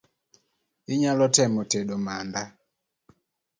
[0.93, 2.43] Inyalo temo tedo manda?